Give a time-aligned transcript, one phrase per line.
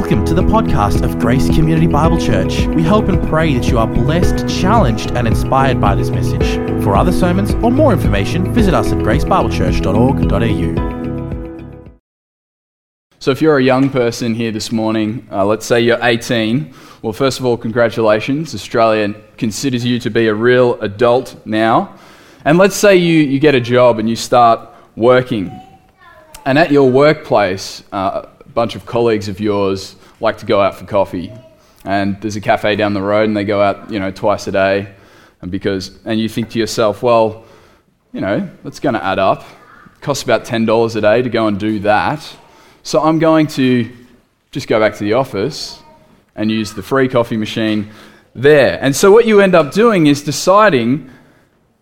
[0.00, 2.66] Welcome to the podcast of Grace Community Bible Church.
[2.68, 6.54] We hope and pray that you are blessed, challenged, and inspired by this message.
[6.82, 12.00] For other sermons or more information, visit us at gracebiblechurch.org.au.
[13.18, 16.72] So, if you're a young person here this morning, uh, let's say you're 18,
[17.02, 18.54] well, first of all, congratulations.
[18.54, 21.94] Australia considers you to be a real adult now.
[22.46, 25.52] And let's say you, you get a job and you start working.
[26.46, 30.84] And at your workplace, uh, bunch of colleagues of yours like to go out for
[30.84, 31.32] coffee.
[31.84, 34.52] And there's a cafe down the road and they go out, you know, twice a
[34.52, 34.94] day.
[35.40, 37.44] And because and you think to yourself, well,
[38.12, 39.44] you know, that's going to add up.
[39.96, 42.26] It costs about $10 a day to go and do that.
[42.82, 43.90] So I'm going to
[44.50, 45.80] just go back to the office
[46.34, 47.90] and use the free coffee machine
[48.34, 48.78] there.
[48.80, 51.10] And so what you end up doing is deciding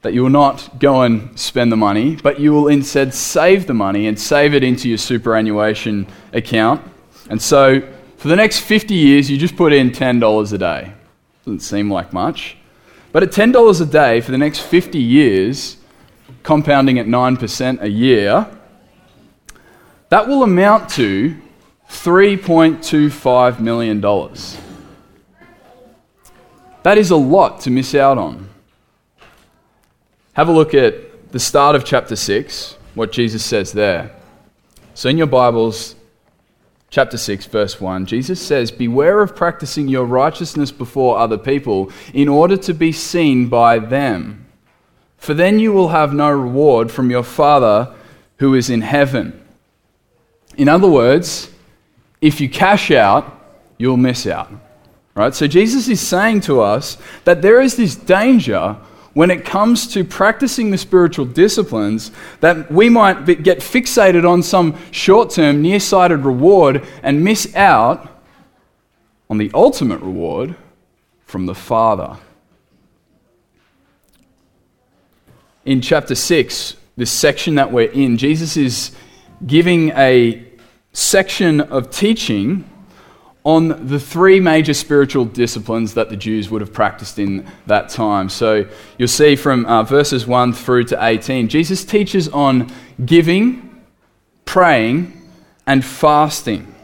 [0.02, 3.74] that you will not go and spend the money, but you will instead save the
[3.74, 6.80] money and save it into your superannuation account.
[7.28, 7.80] And so
[8.16, 10.92] for the next 50 years, you just put in $10 a day.
[11.44, 12.56] Doesn't seem like much.
[13.12, 15.76] But at $10 a day for the next 50 years,
[16.42, 18.46] compounding at 9% a year,
[20.10, 21.36] that will amount to
[21.90, 24.00] $3.25 million.
[26.82, 28.47] That is a lot to miss out on.
[30.38, 34.14] Have a look at the start of chapter 6, what Jesus says there.
[34.94, 35.96] So, in your Bibles,
[36.90, 42.28] chapter 6, verse 1, Jesus says, Beware of practicing your righteousness before other people in
[42.28, 44.46] order to be seen by them.
[45.16, 47.92] For then you will have no reward from your Father
[48.36, 49.44] who is in heaven.
[50.56, 51.50] In other words,
[52.20, 53.44] if you cash out,
[53.76, 54.52] you'll miss out.
[55.16, 55.34] Right?
[55.34, 58.76] So Jesus is saying to us that there is this danger
[59.14, 64.76] when it comes to practicing the spiritual disciplines that we might get fixated on some
[64.90, 68.22] short term, nearsighted reward and miss out
[69.30, 70.54] on the ultimate reward
[71.24, 72.16] from the Father.
[75.64, 78.92] In chapter 6, this section that we're in, Jesus is
[79.46, 80.44] giving a
[80.92, 82.64] section of teaching
[83.48, 88.28] on the three major spiritual disciplines that the Jews would have practiced in that time.
[88.28, 88.66] So
[88.98, 92.70] you'll see from uh, verses 1 through to 18, Jesus teaches on
[93.02, 93.82] giving,
[94.44, 95.30] praying,
[95.66, 96.74] and fasting.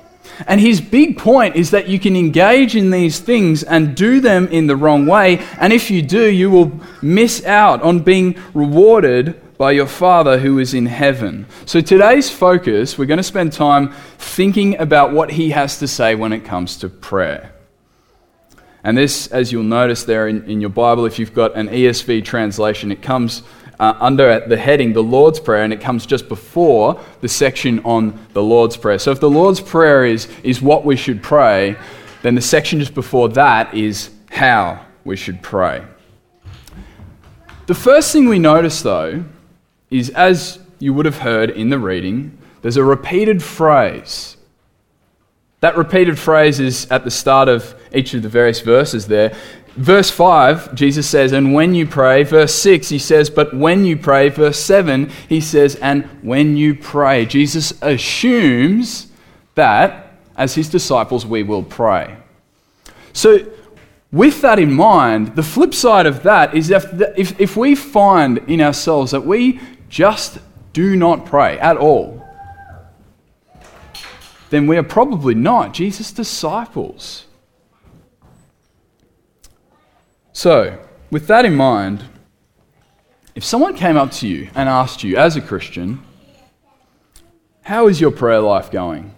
[0.46, 4.48] And his big point is that you can engage in these things and do them
[4.48, 5.44] in the wrong way.
[5.60, 10.58] And if you do, you will miss out on being rewarded by your Father who
[10.58, 11.46] is in heaven.
[11.66, 16.14] So today's focus, we're going to spend time thinking about what he has to say
[16.14, 17.52] when it comes to prayer.
[18.82, 22.24] And this, as you'll notice there in, in your Bible, if you've got an ESV
[22.24, 23.42] translation, it comes
[23.78, 28.18] uh, under the heading, the Lord's Prayer, and it comes just before the section on
[28.32, 28.98] the Lord's Prayer.
[28.98, 31.76] So if the Lord's Prayer is, is what we should pray,
[32.22, 35.84] then the section just before that is how we should pray.
[37.66, 39.24] The first thing we notice, though,
[39.90, 44.36] is, as you would have heard in the reading, there's a repeated phrase.
[45.60, 49.34] That repeated phrase is at the start of each of the various verses there.
[49.76, 52.22] Verse 5, Jesus says, and when you pray.
[52.22, 54.28] Verse 6, he says, but when you pray.
[54.28, 57.26] Verse 7, he says, and when you pray.
[57.26, 59.08] Jesus assumes
[59.56, 62.16] that as his disciples we will pray.
[63.12, 63.50] So,
[64.12, 68.38] with that in mind, the flip side of that is if, if, if we find
[68.46, 69.60] in ourselves that we
[69.94, 70.38] just
[70.72, 72.20] do not pray at all,
[74.50, 77.26] then we are probably not Jesus' disciples.
[80.32, 82.02] So, with that in mind,
[83.36, 86.02] if someone came up to you and asked you, as a Christian,
[87.62, 89.14] how is your prayer life going?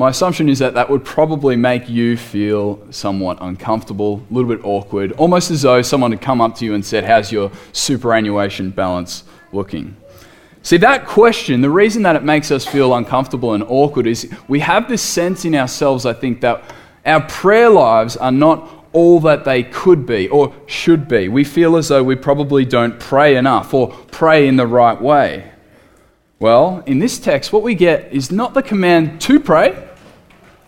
[0.00, 4.64] My assumption is that that would probably make you feel somewhat uncomfortable, a little bit
[4.64, 8.70] awkward, almost as though someone had come up to you and said, How's your superannuation
[8.70, 9.94] balance looking?
[10.62, 14.60] See, that question, the reason that it makes us feel uncomfortable and awkward is we
[14.60, 16.64] have this sense in ourselves, I think, that
[17.04, 21.28] our prayer lives are not all that they could be or should be.
[21.28, 25.52] We feel as though we probably don't pray enough or pray in the right way.
[26.38, 29.88] Well, in this text, what we get is not the command to pray,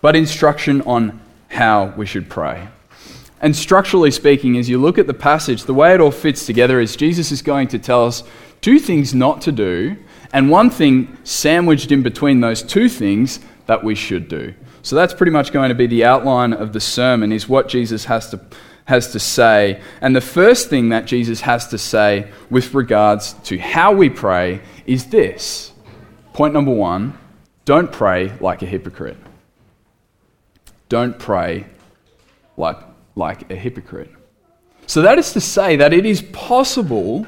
[0.03, 1.19] but instruction on
[1.49, 2.69] how we should pray.
[3.41, 6.79] And structurally speaking, as you look at the passage, the way it all fits together
[6.81, 8.23] is Jesus is going to tell us
[8.61, 9.97] two things not to do,
[10.33, 14.55] and one thing sandwiched in between those two things that we should do.
[14.83, 18.05] So that's pretty much going to be the outline of the sermon, is what Jesus
[18.05, 18.41] has to,
[18.85, 19.81] has to say.
[20.01, 24.61] And the first thing that Jesus has to say with regards to how we pray
[24.87, 25.73] is this.
[26.33, 27.19] Point number one
[27.65, 29.17] don't pray like a hypocrite.
[30.93, 31.65] Don't pray
[32.59, 32.77] like,
[33.15, 34.11] like a hypocrite.
[34.87, 37.27] So that is to say that it is possible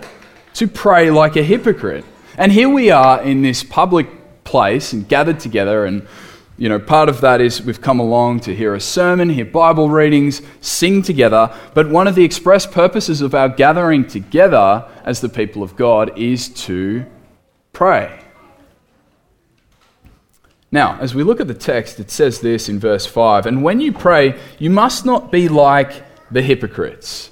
[0.53, 2.05] to pray like a hypocrite.
[2.37, 6.07] And here we are in this public place and gathered together and
[6.59, 9.89] you know, part of that is we've come along to hear a sermon, hear Bible
[9.89, 11.51] readings, sing together.
[11.73, 16.19] But one of the express purposes of our gathering together as the people of God
[16.19, 17.07] is to
[17.73, 18.24] pray.
[20.75, 23.79] Now, as we look at the text, it says this in verse 5 And when
[23.79, 27.31] you pray, you must not be like the hypocrites.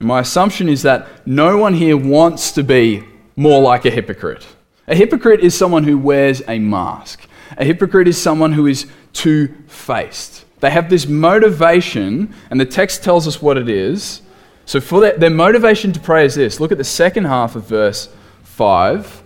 [0.00, 3.04] My assumption is that no one here wants to be
[3.36, 4.44] more like a hypocrite.
[4.88, 7.28] A hypocrite is someone who wears a mask.
[7.56, 10.44] A hypocrite is someone who is two faced.
[10.58, 14.20] They have this motivation, and the text tells us what it is.
[14.66, 17.68] So, for their, their motivation to pray is this look at the second half of
[17.68, 18.08] verse
[18.42, 19.22] 5.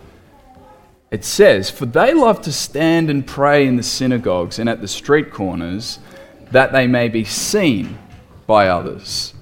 [1.10, 4.88] It says, For they love to stand and pray in the synagogues and at the
[4.88, 5.98] street corners,
[6.50, 7.98] that they may be seen
[8.46, 9.34] by others.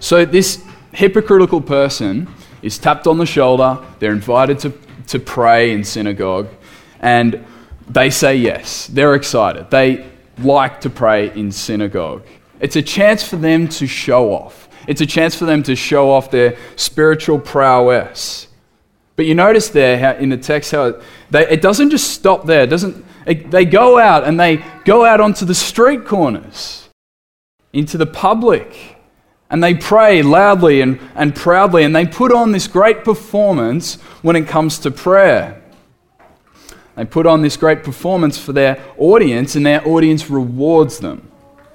[0.00, 0.62] So, this
[0.92, 2.28] hypocritical person
[2.62, 4.72] is tapped on the shoulder, they're invited to,
[5.08, 6.48] to pray in synagogue,
[7.00, 7.44] and
[7.88, 8.86] they say yes.
[8.86, 9.70] They're excited.
[9.70, 10.06] They
[10.38, 12.22] like to pray in synagogue.
[12.60, 16.10] It's a chance for them to show off, it's a chance for them to show
[16.10, 18.48] off their spiritual prowess.
[19.16, 22.46] But you notice there how, in the text how it, they, it doesn't just stop
[22.46, 22.64] there.
[22.64, 26.88] It doesn't, it, they go out and they go out onto the street corners,
[27.72, 28.96] into the public,
[29.50, 34.34] and they pray loudly and, and proudly, and they put on this great performance when
[34.34, 35.62] it comes to prayer.
[36.96, 41.30] They put on this great performance for their audience, and their audience rewards them.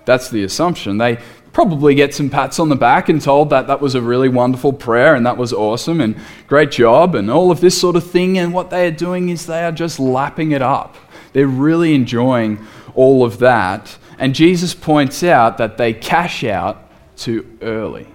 [0.06, 0.98] That's the assumption.
[0.98, 1.20] They
[1.54, 4.74] probably get some pats on the back and told that that was a really wonderful
[4.74, 6.16] prayer and that was awesome and
[6.48, 8.38] great job and all of this sort of thing.
[8.38, 10.96] And what they are doing is they are just lapping it up.
[11.34, 12.66] They're really enjoying
[12.96, 13.98] all of that.
[14.18, 18.08] And Jesus points out that they cash out too early.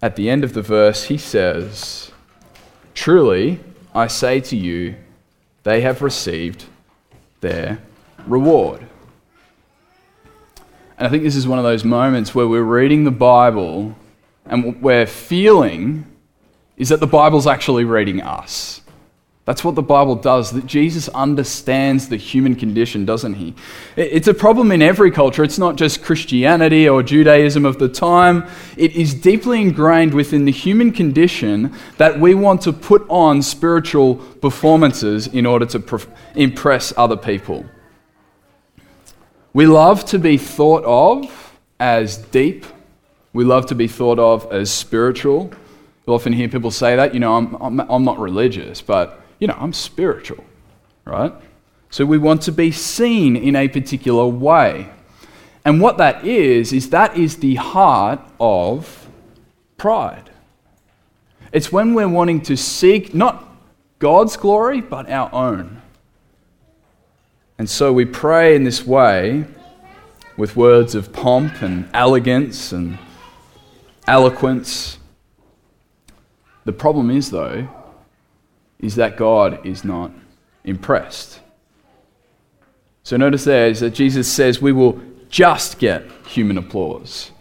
[0.00, 2.12] At the end of the verse, he says,
[2.94, 3.60] Truly,
[3.94, 4.94] I say to you,
[5.64, 6.66] they have received
[7.40, 7.80] their
[8.26, 8.86] reward.
[10.98, 13.94] And I think this is one of those moments where we're reading the Bible
[14.44, 16.04] and we're feeling
[16.76, 18.80] is that the Bible's actually reading us.
[19.44, 23.54] That's what the Bible does, that Jesus understands the human condition, doesn't he?
[23.96, 25.42] It's a problem in every culture.
[25.42, 28.46] It's not just Christianity or Judaism of the time.
[28.76, 34.16] It is deeply ingrained within the human condition that we want to put on spiritual
[34.16, 36.00] performances in order to
[36.34, 37.64] impress other people.
[39.58, 42.64] We love to be thought of as deep,
[43.32, 45.50] we love to be thought of as spiritual.
[46.06, 49.48] You'll often hear people say that, you know, I'm, I'm, I'm not religious, but you
[49.48, 50.44] know, I'm spiritual,
[51.04, 51.32] right?
[51.90, 54.90] So we want to be seen in a particular way.
[55.64, 59.08] And what that is, is that is the heart of
[59.76, 60.30] pride.
[61.50, 63.44] It's when we're wanting to seek not
[63.98, 65.82] God's glory, but our own.
[67.58, 69.44] And so we pray in this way
[70.36, 72.96] with words of pomp and elegance and
[74.06, 74.98] eloquence.
[76.64, 77.68] The problem is, though,
[78.78, 80.12] is that God is not
[80.62, 81.40] impressed.
[83.02, 87.32] So notice there is that Jesus says we will just get human applause.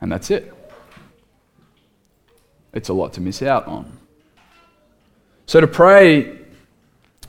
[0.00, 0.52] And that's it.
[2.72, 3.98] It's a lot to miss out on.
[5.46, 6.38] So to pray,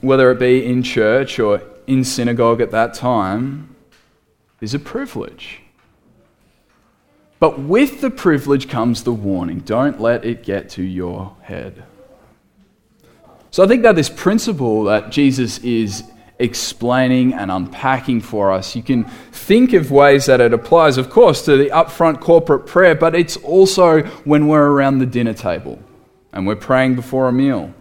[0.00, 3.74] whether it be in church or in synagogue at that time,
[4.60, 5.60] is a privilege.
[7.40, 11.82] But with the privilege comes the warning don't let it get to your head.
[13.50, 16.04] So I think that this principle that Jesus is
[16.38, 21.44] explaining and unpacking for us, you can think of ways that it applies, of course,
[21.44, 25.78] to the upfront corporate prayer, but it's also when we're around the dinner table
[26.32, 27.74] and we're praying before a meal.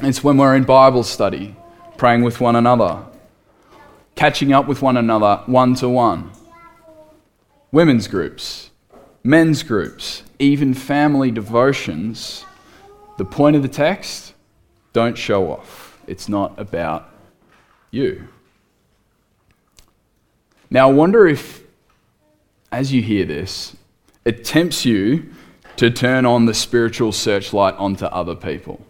[0.00, 1.56] It's when we're in Bible study,
[1.96, 3.04] praying with one another,
[4.14, 6.30] catching up with one another one to one.
[7.72, 8.70] Women's groups,
[9.22, 12.44] men's groups, even family devotions.
[13.18, 14.34] The point of the text
[14.92, 15.98] don't show off.
[16.06, 17.10] It's not about
[17.90, 18.28] you.
[20.70, 21.62] Now, I wonder if,
[22.72, 23.76] as you hear this,
[24.24, 25.32] it tempts you
[25.76, 28.84] to turn on the spiritual searchlight onto other people.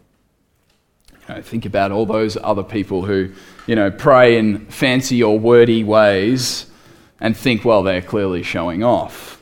[1.28, 3.32] You know, think about all those other people who,
[3.66, 6.66] you know, pray in fancy or wordy ways
[7.20, 9.40] and think, well, they're clearly showing off.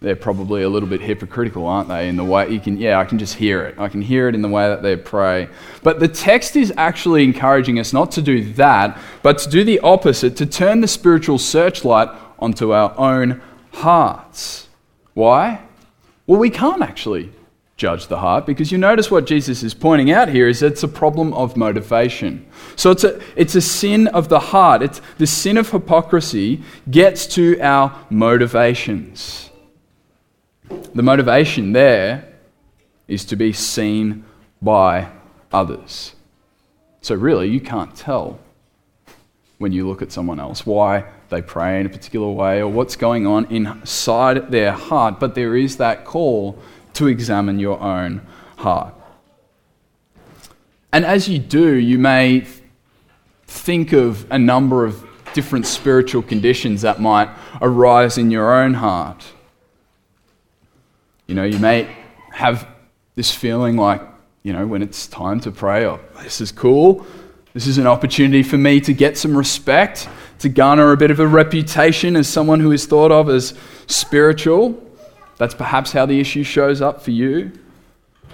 [0.00, 2.08] they're probably a little bit hypocritical, aren't they?
[2.08, 3.78] In the way you can, yeah, I can just hear it.
[3.78, 5.48] I can hear it in the way that they pray.
[5.82, 9.78] But the text is actually encouraging us not to do that, but to do the
[9.80, 12.08] opposite, to turn the spiritual searchlight
[12.38, 13.42] onto our own
[13.74, 14.68] hearts.
[15.12, 15.60] Why?
[16.26, 17.30] Well, we can't actually
[17.80, 20.82] judge the heart because you notice what Jesus is pointing out here is that it's
[20.82, 22.46] a problem of motivation.
[22.76, 24.82] So it's a, it's a sin of the heart.
[24.82, 29.48] It's the sin of hypocrisy gets to our motivations.
[30.94, 32.28] The motivation there
[33.08, 34.26] is to be seen
[34.60, 35.08] by
[35.50, 36.14] others.
[37.00, 38.38] So, really, you can't tell
[39.56, 42.94] when you look at someone else why they pray in a particular way or what's
[42.94, 46.58] going on inside their heart, but there is that call
[47.00, 48.20] to examine your own
[48.58, 48.94] heart.
[50.92, 52.46] And as you do, you may
[53.46, 57.30] think of a number of different spiritual conditions that might
[57.62, 59.24] arise in your own heart.
[61.26, 61.88] You know, you may
[62.32, 62.68] have
[63.14, 64.02] this feeling like,
[64.42, 67.06] you know, when it's time to pray, oh, this is cool.
[67.54, 70.06] This is an opportunity for me to get some respect,
[70.40, 73.54] to garner a bit of a reputation as someone who is thought of as
[73.86, 74.89] spiritual.
[75.40, 77.52] That's perhaps how the issue shows up for you.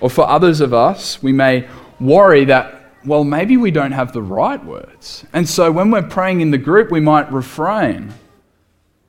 [0.00, 1.68] Or for others of us, we may
[2.00, 5.24] worry that, well, maybe we don't have the right words.
[5.32, 8.12] And so when we're praying in the group, we might refrain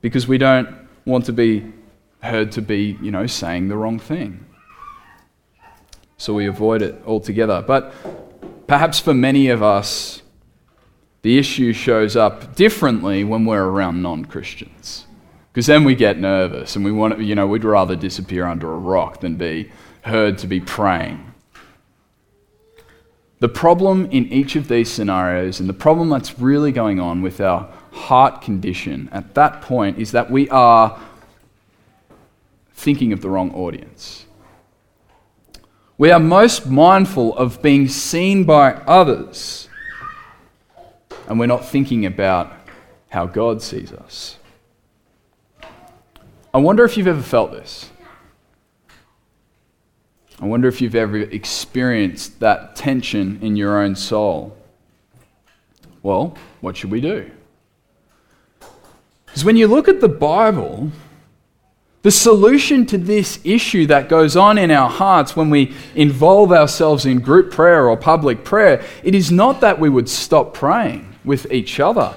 [0.00, 0.68] because we don't
[1.06, 1.72] want to be
[2.22, 4.46] heard to be, you know, saying the wrong thing.
[6.18, 7.64] So we avoid it altogether.
[7.66, 7.92] But
[8.68, 10.22] perhaps for many of us,
[11.22, 15.07] the issue shows up differently when we're around non Christians.
[15.58, 18.76] Because then we get nervous and we want, you know, we'd rather disappear under a
[18.76, 19.72] rock than be
[20.02, 21.32] heard to be praying.
[23.40, 27.40] The problem in each of these scenarios, and the problem that's really going on with
[27.40, 30.96] our heart condition at that point, is that we are
[32.74, 34.26] thinking of the wrong audience.
[35.98, 39.68] We are most mindful of being seen by others,
[41.26, 42.52] and we're not thinking about
[43.08, 44.37] how God sees us.
[46.58, 47.88] I wonder if you've ever felt this.
[50.40, 54.56] I wonder if you've ever experienced that tension in your own soul.
[56.02, 57.30] Well, what should we do?
[59.26, 60.90] Because when you look at the Bible,
[62.02, 67.06] the solution to this issue that goes on in our hearts when we involve ourselves
[67.06, 71.52] in group prayer or public prayer, it is not that we would stop praying with
[71.52, 72.16] each other.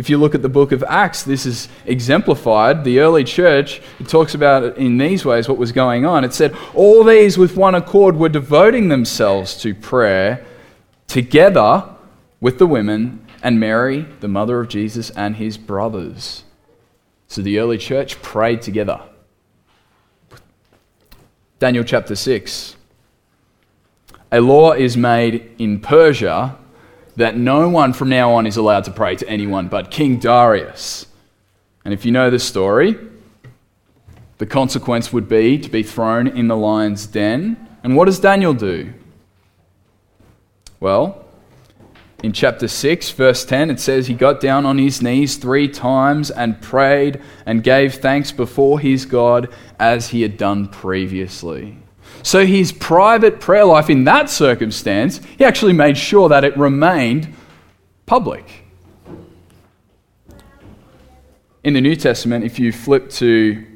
[0.00, 2.84] If you look at the book of Acts, this is exemplified.
[2.84, 6.24] The early church, it talks about in these ways what was going on.
[6.24, 10.42] It said, All these with one accord were devoting themselves to prayer
[11.06, 11.84] together
[12.40, 16.44] with the women and Mary, the mother of Jesus, and his brothers.
[17.28, 19.02] So the early church prayed together.
[21.58, 22.74] Daniel chapter 6.
[24.32, 26.56] A law is made in Persia
[27.20, 31.04] that no one from now on is allowed to pray to anyone but King Darius.
[31.84, 32.96] And if you know the story,
[34.38, 37.68] the consequence would be to be thrown in the lion's den.
[37.84, 38.94] And what does Daniel do?
[40.80, 41.26] Well,
[42.22, 46.30] in chapter 6, verse 10, it says, He got down on his knees three times
[46.30, 51.76] and prayed and gave thanks before his God as he had done previously.
[52.22, 57.34] So his private prayer life in that circumstance, he actually made sure that it remained
[58.06, 58.64] public.
[61.62, 63.66] In the New Testament, if you flip to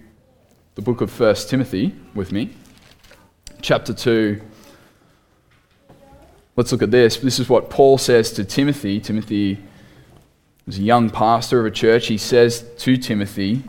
[0.75, 2.51] the book of 1 Timothy with me,
[3.61, 4.41] chapter 2,
[6.57, 7.17] Let's look at this.
[7.17, 9.01] This is what Paul says to Timothy.
[9.01, 9.59] Timothy
[10.67, 12.07] was a young pastor of a church.
[12.07, 13.65] He says to Timothy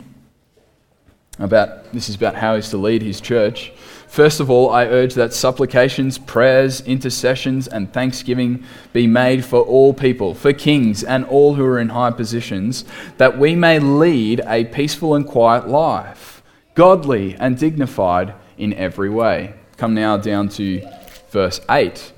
[1.40, 3.72] about this is about how he's to lead his church.
[4.08, 9.92] First of all, I urge that supplications, prayers, intercessions, and thanksgiving be made for all
[9.92, 12.84] people, for kings and all who are in high positions,
[13.18, 16.42] that we may lead a peaceful and quiet life,
[16.74, 19.54] godly and dignified in every way.
[19.76, 20.86] Come now down to
[21.30, 22.12] verse 8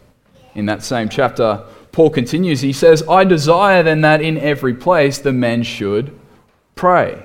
[0.55, 2.61] in that same chapter, Paul continues.
[2.61, 6.19] He says, I desire then that in every place the men should
[6.75, 7.25] pray,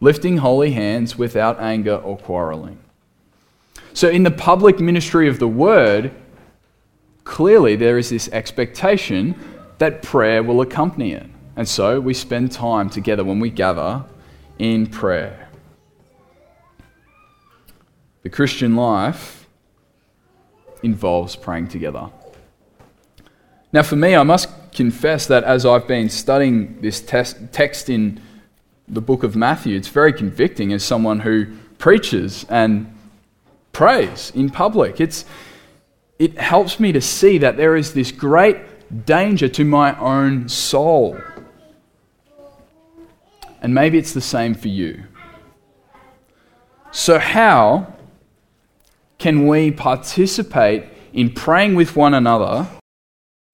[0.00, 2.78] lifting holy hands without anger or quarreling.
[3.94, 6.12] So, in the public ministry of the word,
[7.24, 9.34] clearly there is this expectation
[9.78, 11.26] that prayer will accompany it.
[11.56, 14.04] And so we spend time together when we gather
[14.58, 15.48] in prayer.
[18.22, 19.46] The Christian life
[20.82, 22.10] involves praying together.
[23.72, 28.20] Now, for me, I must confess that as I've been studying this text in
[28.88, 31.46] the book of Matthew, it's very convicting as someone who
[31.78, 32.91] preaches and
[33.72, 35.00] prays in public.
[35.00, 35.24] It's,
[36.18, 38.56] it helps me to see that there is this great
[39.06, 41.18] danger to my own soul.
[43.62, 45.04] And maybe it's the same for you.
[46.90, 47.94] So, how
[49.18, 52.68] can we participate in praying with one another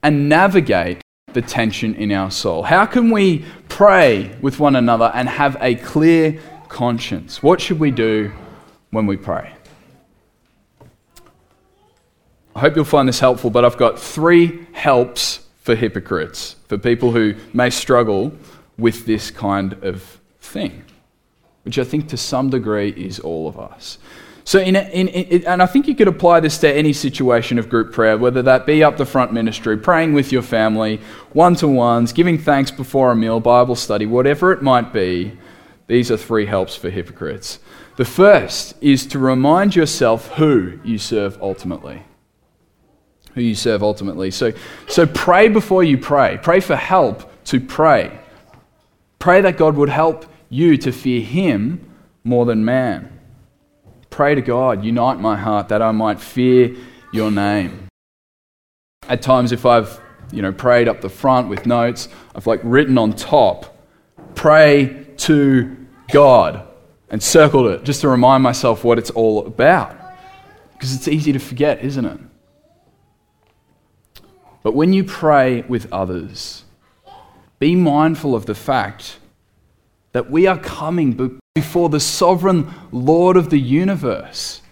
[0.03, 1.03] and navigate
[1.35, 2.65] the tension in our soul?
[2.65, 7.43] How can we pray with one another and have a clear conscience?
[7.43, 8.33] What should we do
[8.91, 9.53] when we pray?
[12.59, 17.13] I hope you'll find this helpful, but I've got three helps for hypocrites, for people
[17.13, 18.33] who may struggle
[18.77, 20.83] with this kind of thing,
[21.63, 23.99] which I think to some degree is all of us.
[24.43, 27.69] So, in, in, in, and I think you could apply this to any situation of
[27.69, 31.01] group prayer, whether that be up the front ministry, praying with your family,
[31.35, 35.39] one to ones, giving thanks before a meal, Bible study, whatever it might be.
[35.87, 37.61] These are three helps for hypocrites.
[37.95, 42.03] The first is to remind yourself who you serve ultimately.
[43.35, 44.31] Who you serve ultimately.
[44.31, 44.53] So,
[44.89, 46.39] so pray before you pray.
[46.43, 48.19] Pray for help to pray.
[49.19, 51.95] Pray that God would help you to fear Him
[52.25, 53.19] more than man.
[54.11, 56.75] Pray to God, unite my heart that I might fear
[57.13, 57.89] your name.
[59.09, 60.01] At times, if I've
[60.33, 63.77] you know, prayed up the front with notes, I've like written on top,
[64.35, 65.77] pray to
[66.13, 66.67] God,
[67.11, 69.97] and circled it just to remind myself what it's all about.
[70.73, 72.21] Because it's easy to forget, isn't it?
[74.63, 76.65] But when you pray with others,
[77.59, 79.19] be mindful of the fact
[80.13, 84.63] that we are coming before the sovereign Lord of the universe.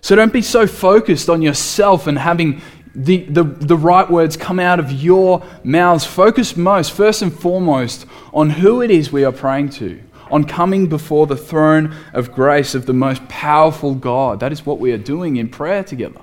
[0.00, 2.62] So don't be so focused on yourself and having
[2.94, 6.04] the, the, the right words come out of your mouths.
[6.04, 10.86] Focus most, first and foremost, on who it is we are praying to, on coming
[10.88, 14.40] before the throne of grace of the most powerful God.
[14.40, 16.20] That is what we are doing in prayer together.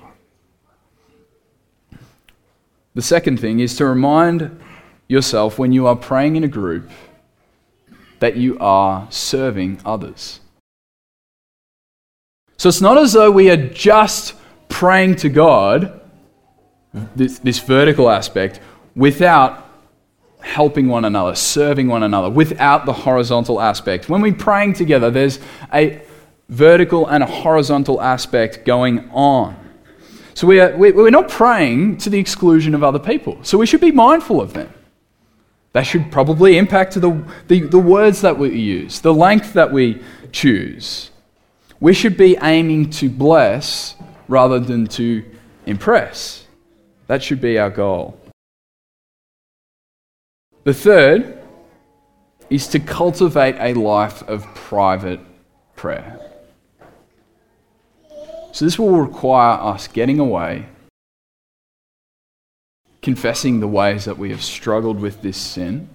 [2.96, 4.58] The second thing is to remind
[5.06, 6.90] yourself when you are praying in a group
[8.20, 10.40] that you are serving others.
[12.56, 14.32] So it's not as though we are just
[14.70, 16.00] praying to God,
[17.14, 18.60] this, this vertical aspect,
[18.94, 19.68] without
[20.40, 24.08] helping one another, serving one another, without the horizontal aspect.
[24.08, 25.38] When we're praying together, there's
[25.70, 26.00] a
[26.48, 29.65] vertical and a horizontal aspect going on.
[30.36, 33.38] So we are, we're not praying to the exclusion of other people.
[33.42, 34.70] So we should be mindful of them.
[35.72, 40.02] That should probably impact the, the, the words that we use, the length that we
[40.32, 41.10] choose.
[41.80, 43.96] We should be aiming to bless
[44.28, 45.24] rather than to
[45.64, 46.46] impress.
[47.06, 48.20] That should be our goal.
[50.64, 51.42] The third
[52.50, 55.20] is to cultivate a life of private
[55.76, 56.20] prayer.
[58.56, 60.64] So, this will require us getting away
[63.02, 65.90] confessing the ways that we have struggled with this sin,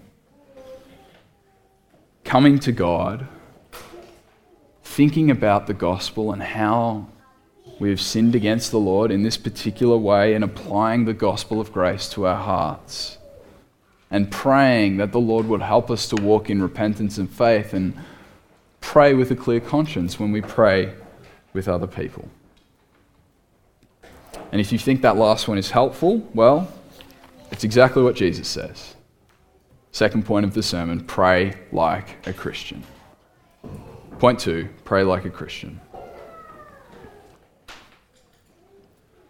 [2.23, 3.27] coming to God,
[4.83, 7.07] thinking about the gospel and how
[7.79, 11.73] we have sinned against the Lord in this particular way, and applying the gospel of
[11.73, 13.17] grace to our hearts,
[14.11, 17.97] and praying that the Lord would help us to walk in repentance and faith and
[18.81, 20.93] pray with a clear conscience when we pray
[21.53, 22.29] with other people.
[24.51, 26.71] And if you think that last one is helpful, well,
[27.51, 28.95] it's exactly what Jesus says.
[29.91, 32.83] Second point of the sermon pray like a Christian.
[34.19, 35.79] Point two pray like a Christian.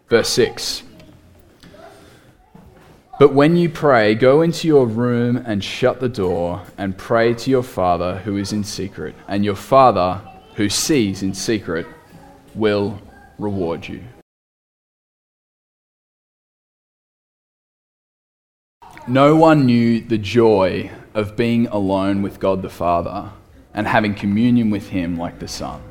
[0.08, 0.82] Verse 6.
[3.18, 7.50] But when you pray, go into your room and shut the door and pray to
[7.50, 10.20] your Father who is in secret, and your Father
[10.56, 11.86] who sees in secret
[12.54, 13.00] will
[13.38, 14.02] reward you.
[19.08, 23.30] No one knew the joy of being alone with God the Father
[23.74, 25.82] and having communion with Him like the Son.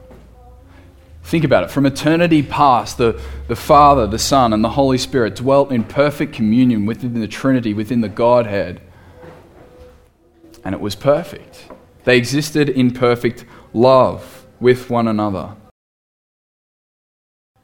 [1.24, 1.72] Think about it.
[1.72, 6.34] From eternity past, the, the Father, the Son, and the Holy Spirit dwelt in perfect
[6.34, 8.82] communion within the Trinity, within the Godhead.
[10.64, 11.68] And it was perfect.
[12.06, 15.56] They existed in perfect love with one another.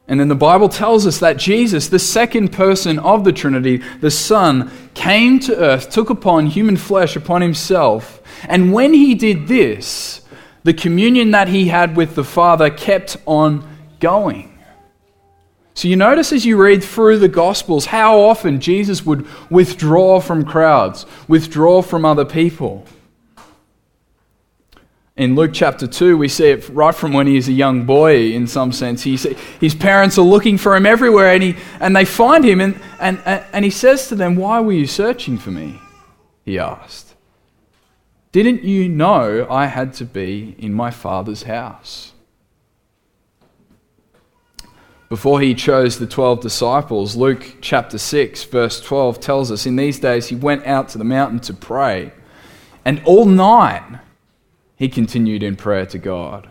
[0.08, 4.10] And then the Bible tells us that Jesus, the second person of the Trinity, the
[4.10, 8.22] Son, came to earth, took upon human flesh upon himself.
[8.48, 10.22] And when he did this,
[10.64, 13.68] the communion that he had with the Father kept on
[14.00, 14.58] going.
[15.74, 20.44] So you notice as you read through the Gospels how often Jesus would withdraw from
[20.44, 22.84] crowds, withdraw from other people.
[25.18, 28.30] In Luke chapter 2, we see it right from when he is a young boy,
[28.30, 29.02] in some sense.
[29.02, 29.24] He's,
[29.60, 33.18] his parents are looking for him everywhere, and, he, and they find him, and, and,
[33.26, 35.80] and he says to them, Why were you searching for me?
[36.44, 37.16] He asked.
[38.30, 42.12] Didn't you know I had to be in my father's house?
[45.08, 49.98] Before he chose the 12 disciples, Luke chapter 6, verse 12 tells us in these
[49.98, 52.12] days he went out to the mountain to pray,
[52.84, 53.98] and all night
[54.78, 56.50] he continued in prayer to God.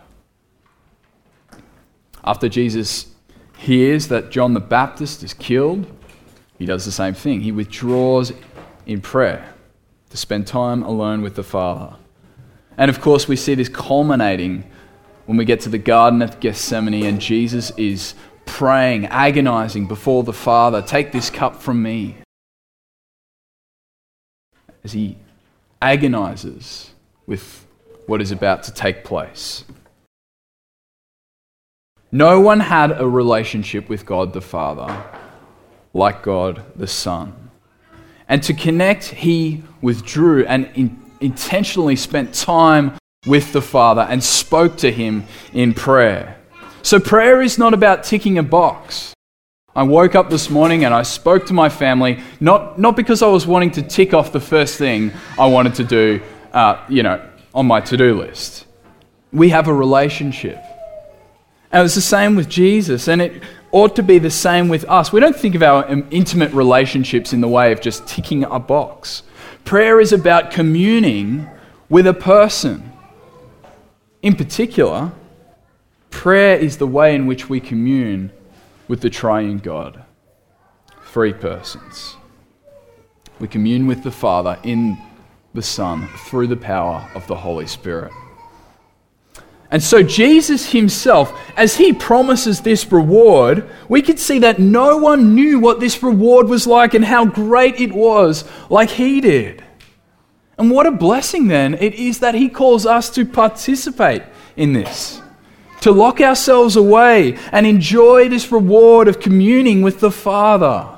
[2.25, 3.07] After Jesus
[3.57, 5.89] hears that John the Baptist is killed,
[6.59, 7.39] he does the same thing.
[7.39, 8.33] He withdraws
[8.85, 9.53] in prayer
[10.09, 11.95] to spend time alone with the Father.
[12.77, 14.69] And of course, we see this culminating
[15.25, 18.13] when we get to the Garden of Gethsemane and Jesus is
[18.45, 22.17] praying, agonizing before the Father Take this cup from me.
[24.83, 25.17] As he
[25.81, 26.91] agonizes
[27.25, 27.66] with
[28.08, 29.63] what is about to take place.
[32.12, 35.04] No one had a relationship with God the Father
[35.93, 37.50] like God the Son.
[38.30, 44.78] And to connect, he withdrew and in, intentionally spent time with the Father and spoke
[44.78, 46.38] to him in prayer.
[46.82, 49.13] So, prayer is not about ticking a box.
[49.76, 53.28] I woke up this morning and I spoke to my family, not, not because I
[53.28, 56.22] was wanting to tick off the first thing I wanted to do,
[56.54, 57.22] uh, you know,
[57.58, 58.67] on my to do list.
[59.34, 60.60] We have a relationship.
[61.72, 65.12] And it's the same with Jesus, and it ought to be the same with us.
[65.12, 68.60] We don't think of our um, intimate relationships in the way of just ticking a
[68.60, 69.24] box.
[69.65, 71.50] Prayer is about communing
[71.89, 72.93] with a person.
[74.22, 75.12] In particular,
[76.12, 78.32] prayer is the way in which we commune
[78.88, 80.06] with the triune God.
[81.08, 82.15] Three persons.
[83.39, 84.98] We commune with the Father in
[85.58, 88.13] the Son through the power of the Holy Spirit.
[89.72, 95.34] And so, Jesus himself, as he promises this reward, we could see that no one
[95.34, 99.63] knew what this reward was like and how great it was, like he did.
[100.60, 104.22] And what a blessing then it is that he calls us to participate
[104.56, 105.22] in this,
[105.82, 110.93] to lock ourselves away and enjoy this reward of communing with the Father.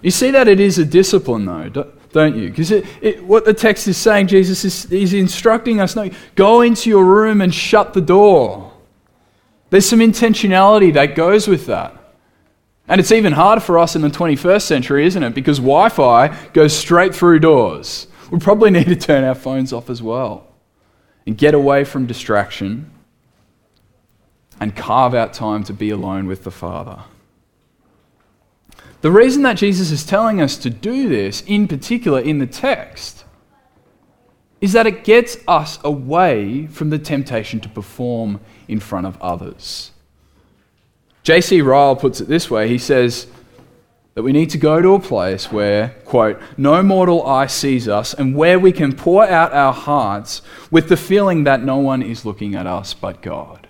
[0.00, 2.48] You see that it is a discipline, though, don't you?
[2.48, 2.70] Because
[3.20, 7.42] what the text is saying, Jesus is he's instructing us no, go into your room
[7.42, 8.72] and shut the door.
[9.68, 11.94] There's some intentionality that goes with that.
[12.88, 15.34] And it's even harder for us in the 21st century, isn't it?
[15.34, 18.06] Because Wi Fi goes straight through doors.
[18.30, 20.48] We probably need to turn our phones off as well
[21.26, 22.90] and get away from distraction
[24.58, 27.00] and carve out time to be alone with the Father.
[29.06, 33.24] The reason that Jesus is telling us to do this, in particular in the text,
[34.60, 39.92] is that it gets us away from the temptation to perform in front of others.
[41.22, 41.60] J.C.
[41.60, 43.28] Ryle puts it this way he says
[44.14, 48.12] that we need to go to a place where, quote, no mortal eye sees us
[48.12, 50.42] and where we can pour out our hearts
[50.72, 53.65] with the feeling that no one is looking at us but God.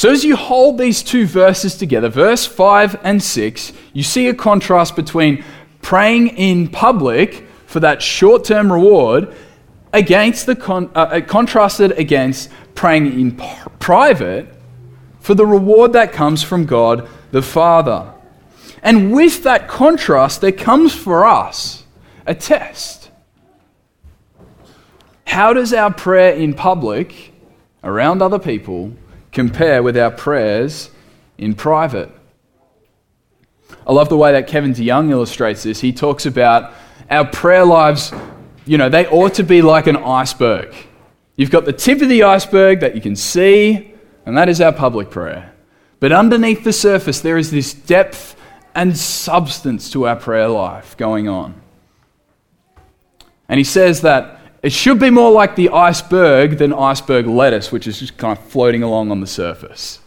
[0.00, 4.34] So, as you hold these two verses together, verse 5 and 6, you see a
[4.34, 5.44] contrast between
[5.82, 9.30] praying in public for that short term reward
[9.92, 13.46] against the con- uh, uh contrasted against praying in p-
[13.78, 14.48] private
[15.18, 18.10] for the reward that comes from God the Father.
[18.82, 21.84] And with that contrast, there comes for us
[22.24, 23.10] a test.
[25.26, 27.34] How does our prayer in public,
[27.84, 28.94] around other people,
[29.32, 30.90] compare with our prayers
[31.38, 32.10] in private.
[33.86, 35.80] I love the way that Kevin DeYoung illustrates this.
[35.80, 36.72] He talks about
[37.08, 38.12] our prayer lives,
[38.66, 40.74] you know, they ought to be like an iceberg.
[41.36, 43.94] You've got the tip of the iceberg that you can see,
[44.26, 45.52] and that is our public prayer.
[45.98, 48.36] But underneath the surface, there is this depth
[48.74, 51.60] and substance to our prayer life going on.
[53.48, 57.86] And he says that it should be more like the iceberg than iceberg lettuce, which
[57.86, 60.00] is just kind of floating along on the surface.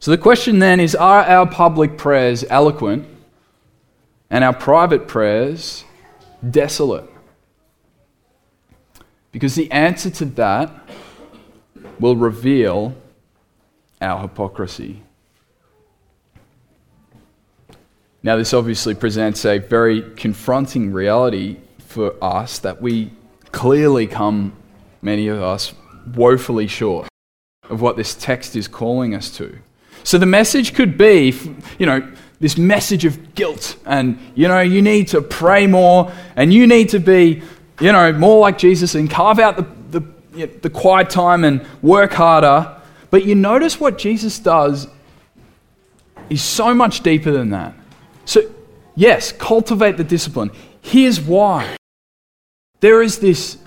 [0.00, 3.06] So the question then is are our public prayers eloquent
[4.30, 5.84] and our private prayers
[6.48, 7.08] desolate?
[9.32, 10.72] Because the answer to that
[11.98, 12.94] will reveal
[14.00, 15.02] our hypocrisy.
[18.22, 21.56] Now, this obviously presents a very confronting reality
[21.90, 23.10] for us that we
[23.50, 24.52] clearly come,
[25.02, 25.74] many of us,
[26.14, 27.08] woefully short
[27.68, 29.58] of what this text is calling us to.
[30.04, 31.34] So the message could be,
[31.80, 36.54] you know, this message of guilt and, you know, you need to pray more and
[36.54, 37.42] you need to be,
[37.80, 40.00] you know, more like Jesus and carve out the,
[40.30, 42.80] the, the quiet time and work harder.
[43.10, 44.86] But you notice what Jesus does
[46.30, 47.74] is so much deeper than that.
[48.26, 48.42] So,
[48.94, 50.52] yes, cultivate the discipline.
[50.82, 51.76] Here's why
[52.80, 53.58] there is this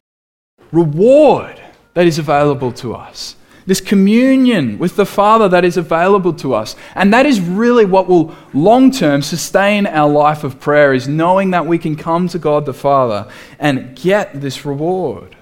[0.71, 1.61] reward
[1.93, 6.75] that is available to us this communion with the Father that is available to us.
[6.95, 11.51] And that is really what will long term sustain our life of prayer is knowing
[11.51, 15.35] that we can come to God the Father and get this reward.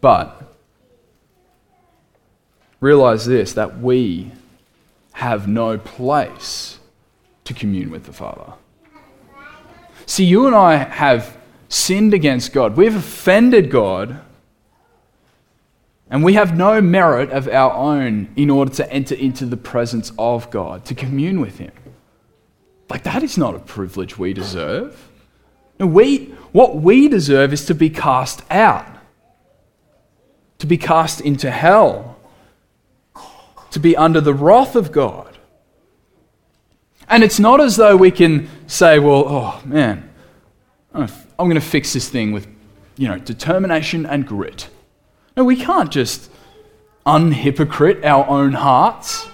[0.00, 0.52] But
[2.80, 4.32] realize this that we
[5.12, 6.78] have no place
[7.44, 8.54] to commune with the Father.
[10.06, 11.36] See, you and I have
[11.68, 12.76] sinned against God.
[12.76, 14.20] We've offended God
[16.10, 20.12] and we have no merit of our own in order to enter into the presence
[20.18, 21.72] of God, to commune with Him.
[22.90, 25.10] Like, that is not a privilege we deserve.
[25.80, 28.86] No, we, what we deserve is to be cast out,
[30.58, 32.16] to be cast into hell,
[33.72, 35.33] to be under the wrath of God.
[37.08, 40.10] And it's not as though we can say, well, oh man,
[40.92, 42.46] I'm going to fix this thing with,
[42.96, 44.68] you know, determination and grit.
[45.36, 46.30] No, we can't just
[47.04, 49.28] unhypocrite our own hearts.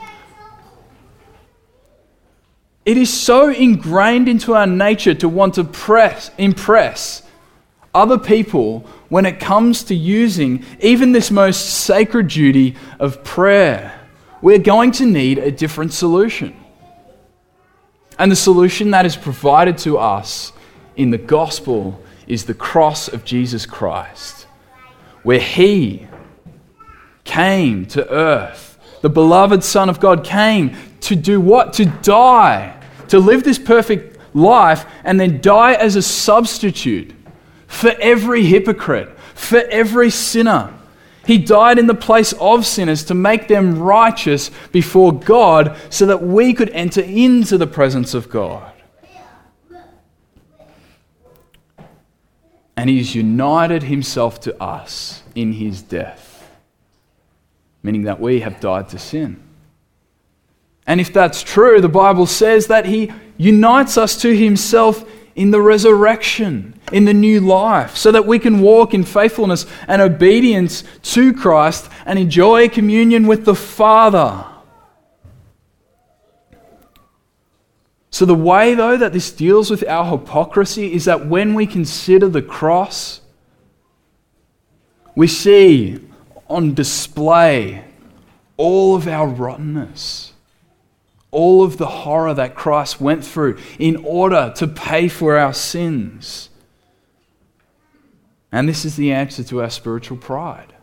[2.85, 7.23] It is so ingrained into our nature to want to press, impress
[7.95, 14.01] other people when it comes to using even this most sacred duty of prayer.
[14.41, 16.57] We're going to need a different solution.
[18.21, 20.53] And the solution that is provided to us
[20.95, 24.47] in the gospel is the cross of Jesus Christ
[25.23, 26.07] where he
[27.25, 28.79] came to earth.
[29.01, 31.73] The beloved Son of God came to do what?
[31.75, 32.79] To die,
[33.09, 37.15] to live this perfect life, and then die as a substitute
[37.67, 40.75] for every hypocrite, for every sinner.
[41.27, 46.23] He died in the place of sinners to make them righteous before God so that
[46.23, 48.73] we could enter into the presence of God.
[52.81, 56.51] and he's united himself to us in his death,
[57.83, 59.39] meaning that we have died to sin.
[60.87, 65.05] And if that's true, the Bible says that he unites us to himself
[65.35, 70.03] in the resurrection, in the new life, so that we can walk in faithfulness and
[70.03, 74.45] obedience to Christ and enjoy communion with the Father.
[78.11, 82.29] So, the way, though, that this deals with our hypocrisy is that when we consider
[82.29, 83.21] the cross,
[85.15, 86.01] we see
[86.49, 87.85] on display
[88.57, 90.30] all of our rottenness,
[91.31, 96.49] all of the horror that Christ went through in order to pay for our sins.
[98.53, 100.75] And this is the answer to our spiritual pride.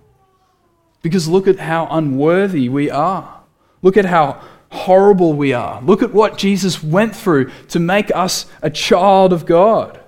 [1.01, 3.41] Because look at how unworthy we are.
[3.81, 5.81] Look at how horrible we are.
[5.81, 9.99] Look at what Jesus went through to make us a child of God.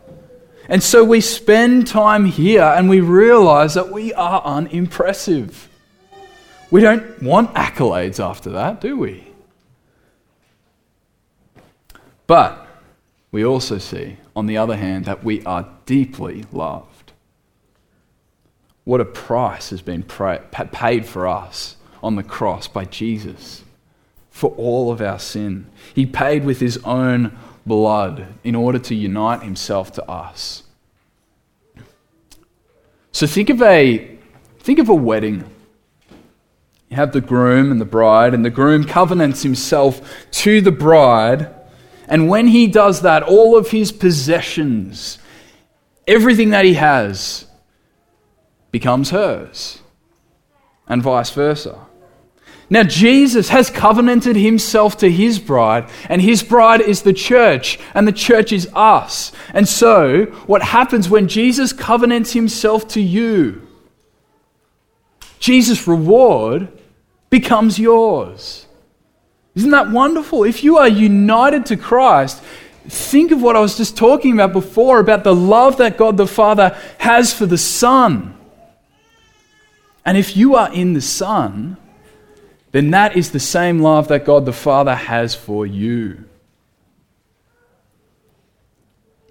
[0.67, 5.67] And so we spend time here and we realize that we are unimpressive.
[6.69, 9.28] We don't want accolades after that, do we?
[12.29, 12.67] But
[13.31, 17.11] we also see, on the other hand, that we are deeply loved.
[18.83, 23.63] What a price has been paid for us on the cross by Jesus
[24.29, 25.71] for all of our sin.
[25.95, 30.61] He paid with his own blood in order to unite himself to us.
[33.11, 34.19] So think of a
[34.59, 35.49] think of a wedding.
[36.89, 39.99] You have the groom and the bride, and the groom covenants himself
[40.33, 41.55] to the bride.
[42.09, 45.19] And when he does that, all of his possessions,
[46.07, 47.45] everything that he has,
[48.71, 49.79] becomes hers,
[50.87, 51.85] and vice versa.
[52.71, 58.07] Now, Jesus has covenanted himself to his bride, and his bride is the church, and
[58.07, 59.31] the church is us.
[59.53, 63.67] And so, what happens when Jesus covenants himself to you?
[65.39, 66.67] Jesus' reward
[67.29, 68.67] becomes yours.
[69.55, 70.43] Isn't that wonderful?
[70.43, 72.41] If you are united to Christ,
[72.87, 76.27] think of what I was just talking about before about the love that God the
[76.27, 78.35] Father has for the Son.
[80.05, 81.77] And if you are in the Son,
[82.71, 86.25] then that is the same love that God the Father has for you.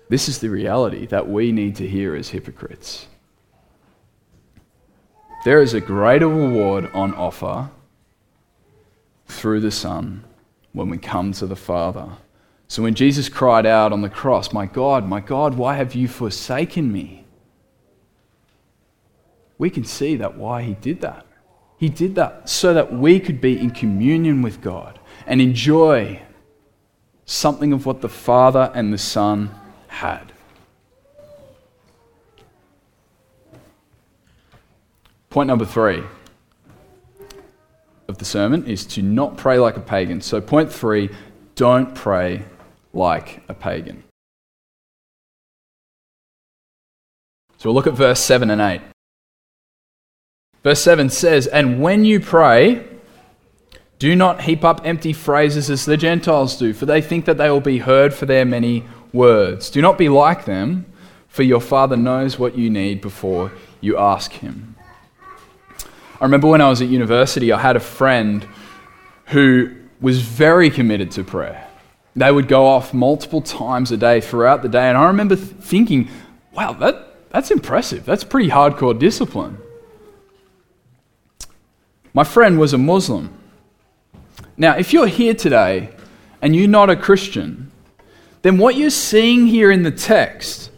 [0.09, 3.07] This is the reality that we need to hear as hypocrites.
[5.45, 7.71] There is a greater reward on offer
[9.29, 10.25] through the Son
[10.73, 12.09] when we come to the Father.
[12.67, 16.09] So when Jesus cried out on the cross, My God, my God, why have you
[16.09, 17.25] forsaken me?
[19.57, 21.27] We can see that why he did that.
[21.79, 26.23] He did that so that we could be in communion with God and enjoy
[27.25, 29.55] something of what the Father and the Son
[29.89, 30.33] had.
[35.31, 36.03] Point number three
[38.09, 40.23] of the sermon is to not pray like a pagan.
[40.23, 41.11] So, point three
[41.55, 42.45] don't pray
[42.95, 44.03] like a pagan.
[47.59, 48.81] So, we'll look at verse 7 and 8.
[50.63, 52.87] Verse 7 says, And when you pray,
[53.99, 57.51] do not heap up empty phrases as the Gentiles do, for they think that they
[57.51, 59.71] will be heard for their many words.
[59.71, 60.87] Do not be like them,
[61.27, 64.77] for your Father knows what you need before you ask Him.
[66.21, 68.47] I remember when I was at university, I had a friend
[69.27, 71.65] who was very committed to prayer.
[72.17, 75.49] They would go off multiple times a day throughout the day, and I remember th-
[75.49, 76.09] thinking,
[76.53, 78.05] wow, that, that's impressive.
[78.05, 79.59] That's pretty hardcore discipline.
[82.13, 83.33] My friend was a Muslim.
[84.57, 85.91] Now, if you're here today
[86.43, 87.71] and you're not a Christian,
[88.43, 90.71] then what you're seeing here in the text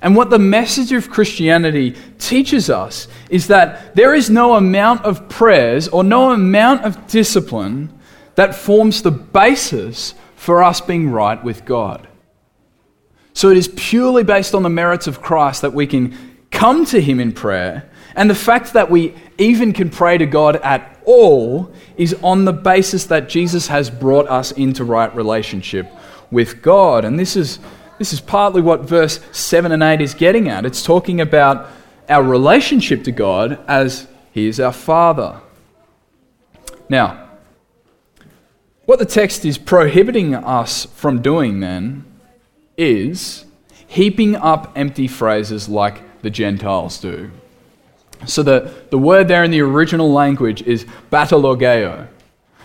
[0.00, 5.28] and what the message of Christianity teaches us is that there is no amount of
[5.28, 7.98] prayers or no amount of discipline
[8.36, 12.06] that forms the basis for us being right with God.
[13.32, 16.16] So it is purely based on the merits of Christ that we can
[16.50, 20.56] come to Him in prayer and the fact that we even can pray to God
[20.56, 25.88] at all is on the basis that Jesus has brought us into right relationship
[26.32, 27.04] with God.
[27.04, 27.60] And this is,
[27.98, 30.64] this is partly what verse 7 and 8 is getting at.
[30.64, 31.68] It's talking about
[32.08, 35.40] our relationship to God as He is our Father.
[36.88, 37.28] Now,
[38.86, 42.04] what the text is prohibiting us from doing then
[42.76, 43.44] is
[43.86, 47.30] heaping up empty phrases like the Gentiles do.
[48.26, 52.08] So the, the word there in the original language is batalogeo.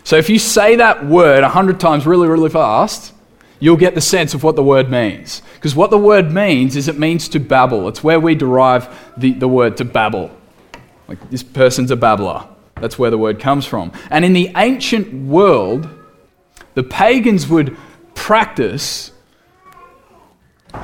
[0.03, 3.13] So if you say that word a hundred times really, really fast,
[3.59, 5.41] you'll get the sense of what the word means.
[5.55, 7.87] Because what the word means is it means to babble.
[7.87, 8.87] It's where we derive
[9.17, 10.31] the, the word to babble.
[11.07, 12.47] Like this person's a babbler.
[12.75, 13.91] That's where the word comes from.
[14.09, 15.87] And in the ancient world,
[16.73, 17.77] the pagans would
[18.15, 19.11] practice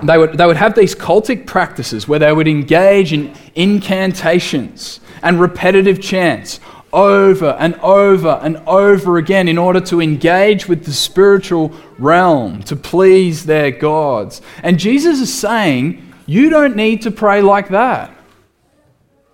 [0.04, 5.40] they would, they would have these cultic practices where they would engage in incantations and
[5.40, 6.60] repetitive chants
[6.92, 12.76] over and over and over again in order to engage with the spiritual realm, to
[12.76, 14.42] please their gods.
[14.64, 18.16] And Jesus is saying, you don't need to pray like that.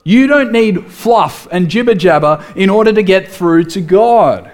[0.03, 4.51] You don't need fluff and jibber jabber in order to get through to God.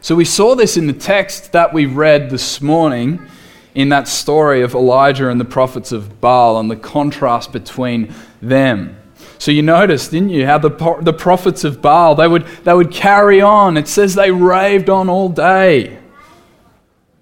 [0.00, 3.26] So we saw this in the text that we read this morning
[3.74, 8.97] in that story of Elijah and the prophets of Baal and the contrast between them.
[9.38, 10.70] So you noticed, didn't you, how the,
[11.00, 13.76] the prophets of Baal, they would, they would carry on.
[13.76, 15.98] It says they raved on all day.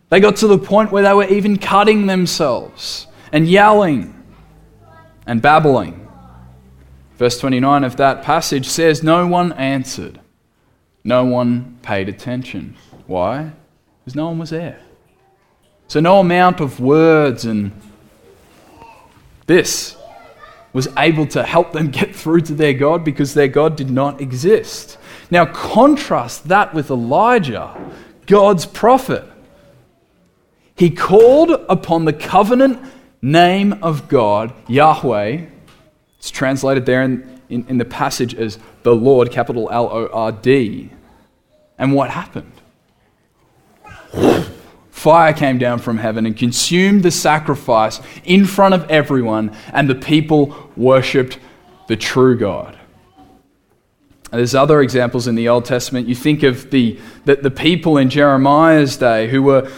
[0.09, 4.15] They got to the point where they were even cutting themselves and yelling
[5.27, 6.09] and babbling.
[7.17, 10.21] Verse 29 of that passage says, No one answered.
[11.05, 12.77] No one paid attention.
[13.07, 13.53] Why?
[14.01, 14.81] Because no one was there.
[15.89, 17.73] So, no amount of words and
[19.47, 19.96] this
[20.77, 24.21] was able to help them get through to their God because their God did not
[24.21, 24.99] exist.
[25.31, 27.75] Now, contrast that with Elijah,
[28.27, 29.25] God's prophet.
[30.75, 32.79] He called upon the covenant
[33.23, 35.47] name of God, Yahweh.
[36.19, 40.31] It's translated there in, in, in the passage as the Lord, capital L O R
[40.31, 40.91] D.
[41.79, 42.53] And what happened?
[45.07, 49.95] Fire came down from heaven and consumed the sacrifice in front of everyone, and the
[49.95, 51.39] people worshipped
[51.87, 52.77] the true God.
[54.33, 56.09] There's other examples in the Old Testament.
[56.09, 59.71] You think of the, the, the people in Jeremiah's day who were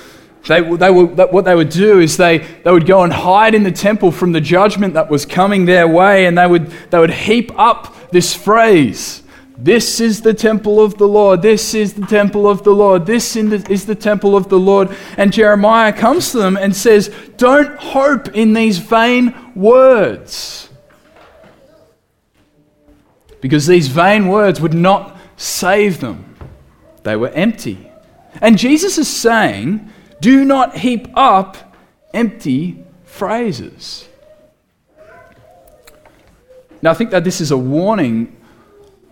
[0.47, 3.65] they, they were, what they would do is they, they would go and hide in
[3.65, 7.11] the temple from the judgment that was coming their way, and they would, they would
[7.11, 9.23] heap up this phrase
[9.61, 11.43] this is the temple of the Lord.
[11.43, 13.07] This is the temple of the Lord.
[13.07, 14.97] This is the temple of the Lord.
[15.17, 20.71] And Jeremiah comes to them and says, Don't hope in these vain words.
[23.41, 26.37] Because these vain words would not save them,
[27.03, 27.91] they were empty.
[28.41, 29.91] And Jesus is saying,
[30.21, 31.75] Do not heap up
[32.15, 34.09] empty phrases.
[36.81, 38.37] Now, I think that this is a warning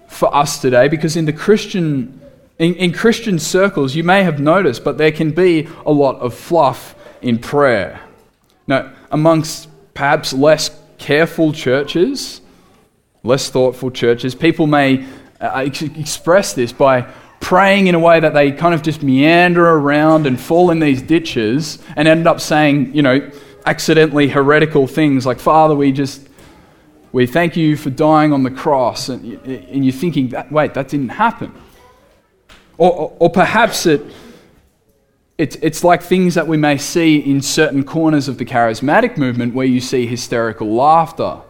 [0.08, 2.20] for us today because in the Christian
[2.58, 6.32] In, in Christian circles, you may have noticed, but there can be a lot of
[6.32, 8.00] fluff in prayer.
[8.66, 12.40] Now, amongst perhaps less careful churches,
[13.22, 15.04] less thoughtful churches, people may
[15.38, 17.02] uh, ex- express this by
[17.40, 21.02] praying in a way that they kind of just meander around and fall in these
[21.02, 23.20] ditches and end up saying, you know,
[23.64, 26.25] accidentally heretical things like, Father, we just,
[27.12, 29.08] we thank you for dying on the cross.
[29.08, 31.52] And, and you're thinking, that, wait, that didn't happen.
[32.78, 34.02] Or, or, or perhaps it,
[35.38, 39.54] it, it's like things that we may see in certain corners of the charismatic movement
[39.54, 41.40] where you see hysterical laughter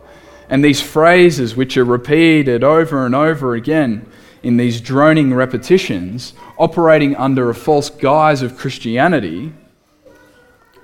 [0.49, 4.07] and these phrases which are repeated over and over again
[4.43, 9.53] in these droning repetitions, operating under a false guise of Christianity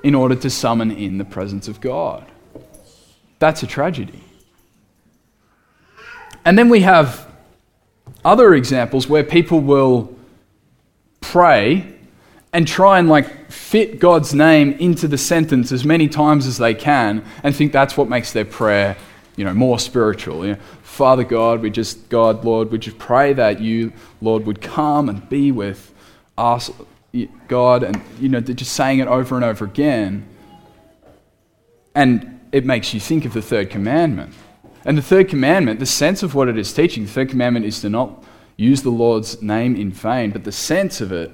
[0.03, 2.27] in order to summon in the presence of God.
[3.39, 4.23] That's a tragedy.
[6.45, 7.28] And then we have
[8.24, 10.14] other examples where people will
[11.20, 11.93] pray
[12.53, 16.74] and try and like fit God's name into the sentence as many times as they
[16.74, 18.97] can and think that's what makes their prayer,
[19.36, 20.45] you know, more spiritual.
[20.45, 24.61] You know, Father God, we just God, Lord, we just pray that you, Lord, would
[24.61, 25.95] come and be with
[26.36, 26.70] us,
[27.49, 30.28] God, and you know, they're just saying it over and over again.
[31.95, 34.34] And it makes you think of the third commandment.
[34.85, 37.80] And the third commandment, the sense of what it is teaching, the third commandment is
[37.80, 38.24] to not
[38.57, 41.33] use the Lord's name in vain, but the sense of it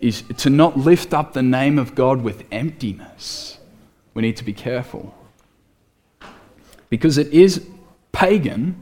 [0.00, 3.58] is to not lift up the name of God with emptiness.
[4.14, 5.14] We need to be careful.
[6.88, 7.66] Because it is
[8.12, 8.80] pagan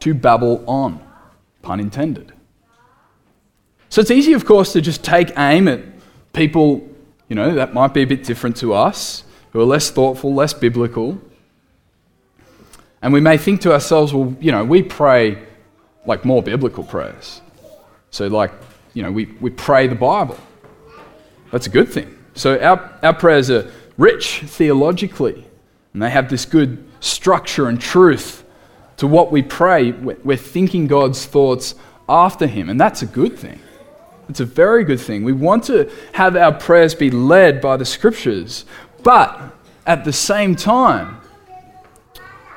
[0.00, 1.04] to babble on,
[1.62, 2.32] pun intended.
[3.88, 5.80] So it's easy, of course, to just take aim at
[6.32, 6.88] people,
[7.28, 10.52] you know, that might be a bit different to us, who are less thoughtful, less
[10.52, 11.20] biblical.
[13.04, 15.38] And we may think to ourselves, well, you know, we pray
[16.06, 17.42] like more biblical prayers.
[18.10, 18.50] So, like,
[18.94, 20.38] you know, we, we pray the Bible.
[21.52, 22.16] That's a good thing.
[22.32, 25.44] So, our, our prayers are rich theologically,
[25.92, 28.42] and they have this good structure and truth
[28.96, 29.92] to what we pray.
[29.92, 31.74] We're thinking God's thoughts
[32.08, 33.60] after Him, and that's a good thing.
[34.30, 35.24] It's a very good thing.
[35.24, 38.64] We want to have our prayers be led by the Scriptures,
[39.02, 39.38] but
[39.86, 41.20] at the same time,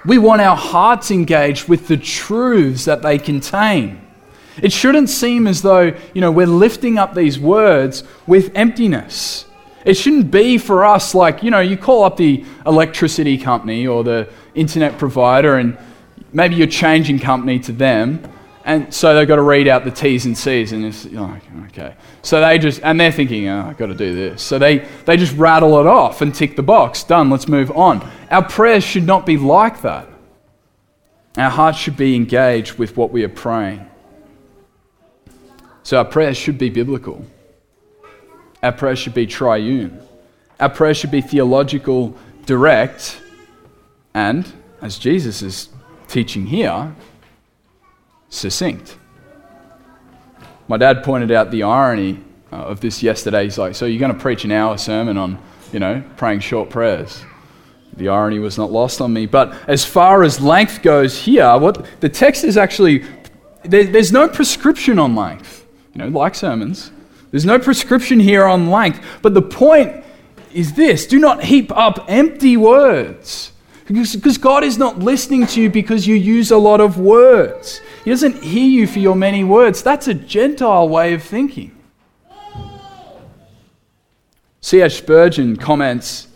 [0.06, 4.02] we want our hearts engaged with the truths that they contain.
[4.62, 9.46] It shouldn't seem as though, you know, we're lifting up these words with emptiness.
[9.86, 14.04] It shouldn't be for us like, you know, you call up the electricity company or
[14.04, 15.78] the internet provider and
[16.34, 18.22] maybe you're changing company to them
[18.68, 21.96] and so they've got to read out the T's and C's, and it's like, okay.
[22.22, 24.44] So they just, and they're thinking, oh, I've got to do this.
[24.44, 27.02] So they, they just rattle it off and tick the box.
[27.06, 28.06] Done, let's move on.
[28.30, 30.10] Our prayers should not be like that.
[31.38, 33.90] Our hearts should be engaged with what we are praying.
[35.84, 37.26] So our prayers should be biblical.
[38.62, 39.98] Our prayers should be triune.
[40.60, 43.22] Our prayers should be theological, direct,
[44.14, 44.52] and,
[44.82, 45.70] as Jesus is
[46.10, 46.94] teaching here,
[48.30, 48.98] succinct.
[50.68, 53.46] My dad pointed out the irony uh, of this yesterday.
[53.46, 55.40] He's like, So you're going to preach an hour sermon on,
[55.72, 57.24] you know, praying short prayers?
[57.96, 59.26] The irony was not lost on me.
[59.26, 63.04] But as far as length goes here, what the text is actually,
[63.64, 66.92] there, there's no prescription on length, you know, like sermons.
[67.32, 69.04] There's no prescription here on length.
[69.22, 70.04] But the point
[70.54, 73.52] is this do not heap up empty words.
[73.88, 77.80] Because God is not listening to you because you use a lot of words.
[78.04, 79.82] He doesn't hear you for your many words.
[79.82, 81.74] That's a Gentile way of thinking.
[84.60, 84.98] C.H.
[84.98, 86.28] Spurgeon comments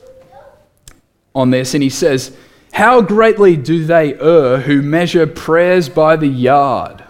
[1.36, 2.36] on this and he says,
[2.72, 7.04] How greatly do they err who measure prayers by the yard?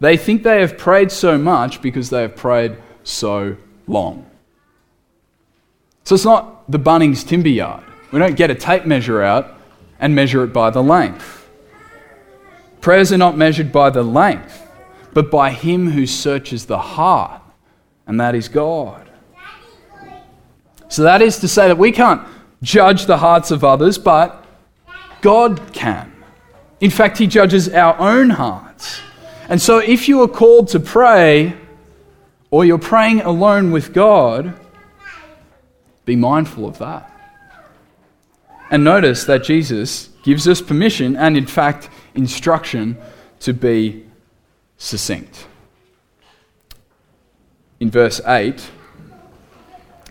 [0.00, 4.26] They think they have prayed so much because they have prayed so long.
[6.04, 7.84] So it's not the Bunnings timber yard.
[8.12, 9.54] We don't get a tape measure out
[9.98, 11.48] and measure it by the length.
[12.80, 14.66] Prayers are not measured by the length,
[15.12, 17.42] but by Him who searches the heart,
[18.06, 19.10] and that is God.
[20.88, 22.26] So that is to say that we can't
[22.62, 24.44] judge the hearts of others, but
[25.20, 26.12] God can.
[26.80, 29.00] In fact, He judges our own hearts.
[29.48, 31.54] And so if you are called to pray,
[32.50, 34.58] or you're praying alone with God,
[36.04, 37.09] be mindful of that.
[38.70, 42.96] And notice that Jesus gives us permission and, in fact, instruction
[43.40, 44.06] to be
[44.76, 45.46] succinct.
[47.80, 48.70] In verse 8,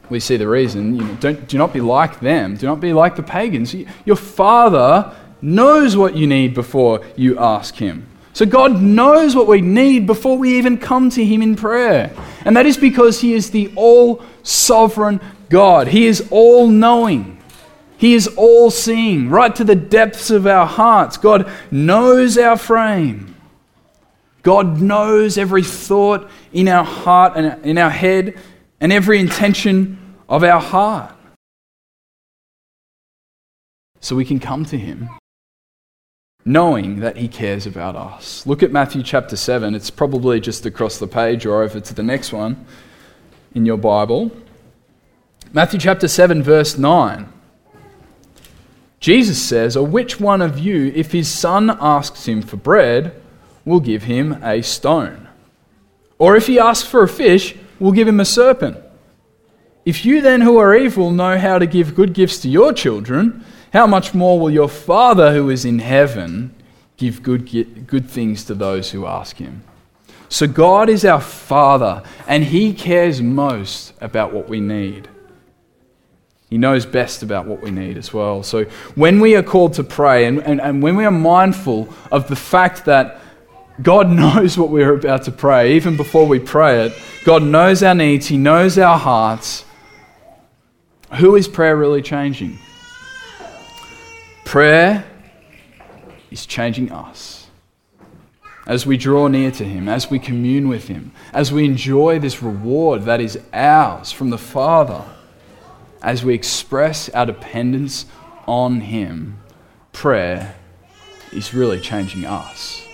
[0.09, 0.95] we see the reason.
[0.95, 2.55] You know, don't, do not be like them.
[2.57, 3.73] Do not be like the pagans.
[4.05, 8.07] Your Father knows what you need before you ask Him.
[8.33, 12.11] So God knows what we need before we even come to Him in prayer.
[12.45, 15.87] And that is because He is the all sovereign God.
[15.87, 17.38] He is all knowing.
[17.99, 21.17] He is all seeing, right to the depths of our hearts.
[21.17, 23.35] God knows our frame.
[24.41, 28.39] God knows every thought in our heart and in our head
[28.79, 31.13] and every intention of our heart.
[33.99, 35.09] So we can come to Him
[36.45, 38.47] knowing that He cares about us.
[38.47, 39.75] Look at Matthew chapter 7.
[39.75, 42.65] It's probably just across the page or over to the next one
[43.53, 44.31] in your Bible.
[45.51, 47.33] Matthew chapter 7, verse 9.
[48.99, 53.19] Jesus says, Or which one of you, if his son asks him for bread,
[53.65, 55.27] will give him a stone?
[56.17, 58.77] Or if he asks for a fish, will give him a serpent?
[59.85, 63.45] If you then, who are evil, know how to give good gifts to your children,
[63.71, 66.53] how much more will your Father who is in heaven
[66.97, 69.63] give good, good things to those who ask him?
[70.27, 75.09] So, God is our Father, and He cares most about what we need.
[76.49, 78.41] He knows best about what we need as well.
[78.41, 78.63] So,
[78.95, 82.35] when we are called to pray, and, and, and when we are mindful of the
[82.35, 83.21] fact that
[83.81, 86.93] God knows what we're about to pray, even before we pray it,
[87.23, 89.63] God knows our needs, He knows our hearts.
[91.19, 92.57] Who is prayer really changing?
[94.45, 95.05] Prayer
[96.31, 97.47] is changing us.
[98.65, 102.41] As we draw near to Him, as we commune with Him, as we enjoy this
[102.41, 105.03] reward that is ours from the Father,
[106.01, 108.05] as we express our dependence
[108.47, 109.39] on Him,
[109.91, 110.55] prayer
[111.31, 112.85] is really changing us.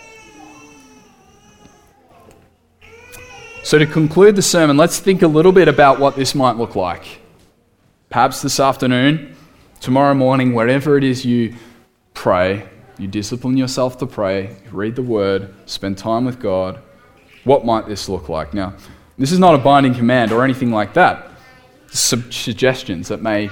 [3.64, 6.76] So, to conclude the sermon, let's think a little bit about what this might look
[6.76, 7.22] like.
[8.10, 9.36] Perhaps this afternoon,
[9.80, 11.56] tomorrow morning, wherever it is you
[12.14, 12.68] pray,
[13.00, 16.80] you discipline yourself to pray, read the word, spend time with God,
[17.44, 18.54] what might this look like?
[18.54, 18.76] Now,
[19.18, 21.32] this is not a binding command or anything like that.
[21.98, 23.50] Some suggestions that may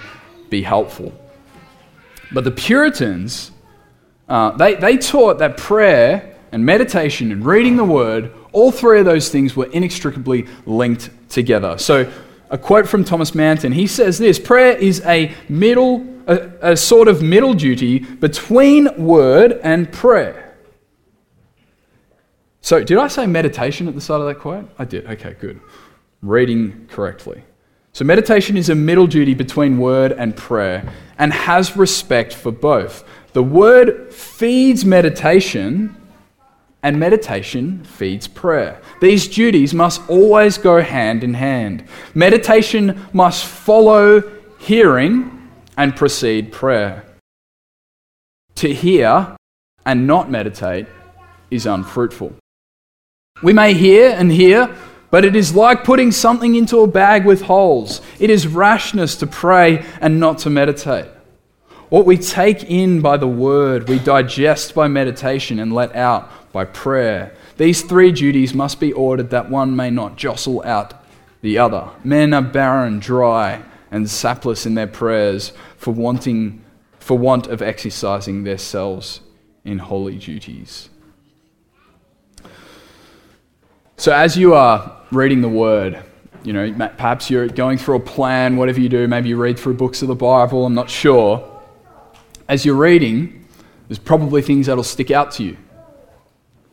[0.50, 1.14] be helpful.
[2.32, 3.52] But the Puritans,
[4.28, 9.06] uh, they, they taught that prayer and meditation and reading the word, all three of
[9.06, 11.78] those things were inextricably linked together.
[11.78, 12.12] So,
[12.50, 17.08] a quote from Thomas Manton he says this prayer is a middle a, a sort
[17.08, 20.56] of middle duty between word and prayer.
[22.62, 24.70] So, did I say meditation at the start of that quote?
[24.80, 25.06] I did.
[25.06, 25.60] Okay, good.
[26.22, 27.44] Reading correctly.
[27.94, 33.04] So, meditation is a middle duty between word and prayer and has respect for both.
[33.34, 35.96] The word feeds meditation,
[36.82, 38.82] and meditation feeds prayer.
[39.00, 41.86] These duties must always go hand in hand.
[42.14, 44.22] Meditation must follow
[44.64, 47.04] hearing, and precede prayer.
[48.56, 49.36] To hear
[49.86, 50.88] and not meditate
[51.52, 52.34] is unfruitful.
[53.42, 54.74] We may hear and hear,
[55.14, 58.02] but it is like putting something into a bag with holes.
[58.20, 61.06] It is rashness to pray and not to meditate.
[61.90, 66.66] What we take in by the word, we digest by meditation and let out by
[66.66, 67.32] prayer.
[67.58, 70.96] These three duties must be ordered that one may not jostle out
[71.42, 71.92] the other.
[72.04, 73.62] Men are barren, dry,
[73.92, 76.66] and sapless in their prayers for, wanting,
[76.98, 79.20] for want of exercising their themselves
[79.64, 80.90] in holy duties.
[83.98, 86.04] So, as you are reading the Word,
[86.44, 89.76] you know, perhaps you're going through a plan, whatever you do, maybe you read through
[89.76, 91.50] books of the Bible, I'm not sure.
[92.50, 93.48] As you're reading,
[93.88, 95.58] there's probably things that'll stick out to you.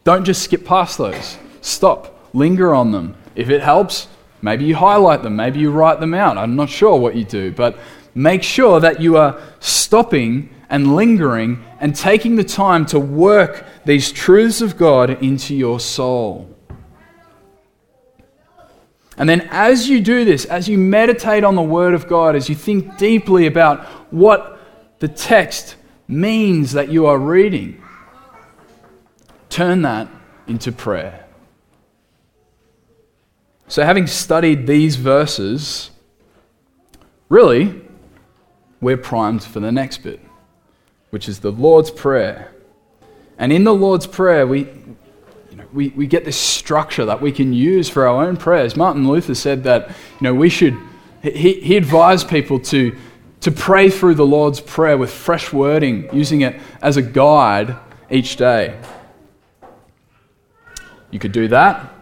[0.03, 1.39] Don't just skip past those.
[1.61, 3.17] Stop, linger on them.
[3.37, 4.09] If it helps,
[4.43, 6.39] Maybe you highlight them, maybe you write them out.
[6.39, 7.79] I'm not sure what you do, but
[8.15, 14.11] make sure that you are stopping and lingering and taking the time to work these
[14.13, 16.50] truths of God into your soul.
[19.21, 22.49] And then, as you do this, as you meditate on the Word of God, as
[22.49, 24.59] you think deeply about what
[24.99, 25.77] the text
[26.09, 27.83] means that you are reading,
[29.51, 30.09] turn that
[30.47, 31.27] into prayer.
[33.69, 35.91] So, having studied these verses,
[37.29, 37.79] really,
[38.81, 40.21] we're primed for the next bit,
[41.11, 42.55] which is the Lord's Prayer.
[43.37, 44.65] And in the Lord's Prayer, we,
[45.73, 48.77] we, we get this structure that we can use for our own prayers.
[48.77, 50.77] Martin Luther said that you know, we should,
[51.23, 52.97] he, he advised people to,
[53.41, 57.77] to pray through the Lord's Prayer with fresh wording, using it as a guide
[58.11, 58.79] each day.
[61.11, 61.93] You could do that,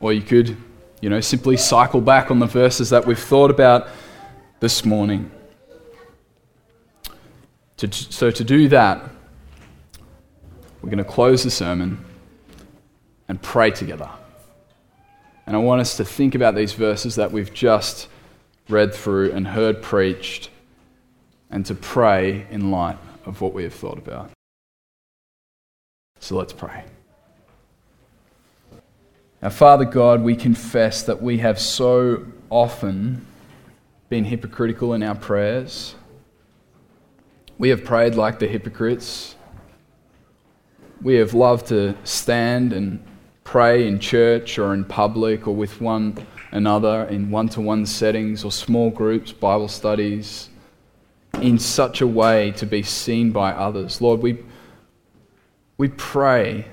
[0.00, 0.56] or you could
[1.00, 3.88] you know, simply cycle back on the verses that we've thought about
[4.60, 5.30] this morning.
[7.76, 9.08] To, so, to do that,
[10.82, 12.04] we're going to close the sermon
[13.28, 14.10] and pray together.
[15.46, 18.08] And I want us to think about these verses that we've just
[18.68, 20.50] read through and heard preached
[21.50, 24.30] and to pray in light of what we have thought about.
[26.20, 26.84] So let's pray.
[29.42, 33.24] Our Father God, we confess that we have so often
[34.08, 35.94] been hypocritical in our prayers.
[37.56, 39.36] We have prayed like the hypocrites.
[41.00, 43.02] We have loved to stand and
[43.48, 46.14] pray in church or in public or with one
[46.50, 50.50] another in one to one settings or small groups, Bible studies,
[51.40, 54.02] in such a way to be seen by others.
[54.02, 54.44] Lord, we,
[55.78, 56.66] we pray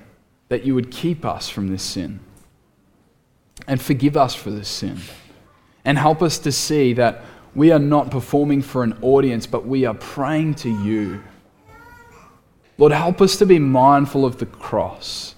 [0.49, 2.19] that you would keep us from this sin
[3.67, 4.97] and forgive us for this sin
[5.85, 7.23] and help us to see that
[7.55, 11.23] we are not performing for an audience, but we are praying to you.
[12.77, 15.34] Lord, help us to be mindful of the cross.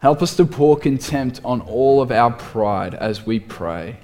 [0.00, 3.96] Help us to pour contempt on all of our pride as we pray.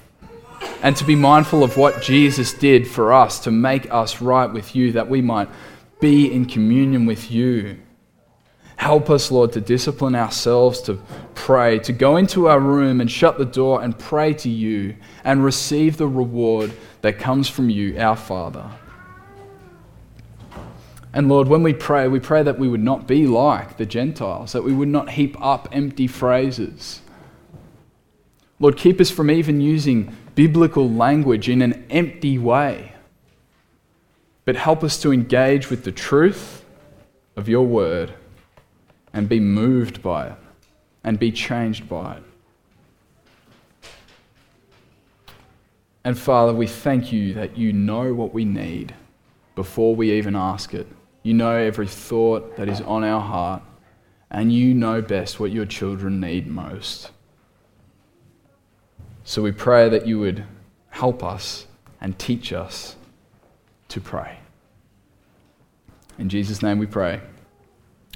[0.83, 4.75] And to be mindful of what Jesus did for us to make us right with
[4.75, 5.49] you, that we might
[6.01, 7.79] be in communion with you.
[8.77, 11.01] Help us, Lord, to discipline ourselves to
[11.35, 15.45] pray, to go into our room and shut the door and pray to you and
[15.45, 16.73] receive the reward
[17.03, 18.69] that comes from you, our Father.
[21.15, 24.51] And Lord, when we pray, we pray that we would not be like the Gentiles,
[24.51, 27.03] that we would not heap up empty phrases.
[28.59, 32.95] Lord, keep us from even using biblical language in an empty way,
[34.45, 36.65] but help us to engage with the truth
[37.37, 38.15] of your word
[39.13, 40.37] and be moved by it
[41.05, 42.23] and be changed by it.
[46.03, 48.97] And Father, we thank you that you know what we need
[49.55, 50.89] before we even ask it.
[51.25, 53.63] You know every thought that is on our heart,
[54.31, 57.11] and you know best what your children need most.
[59.25, 60.45] So we pray that you would
[60.91, 61.67] help us
[61.99, 62.97] and teach us
[63.89, 64.39] to pray.
[66.19, 67.23] In Jesus' name we pray.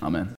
[0.03, 0.38] Amen.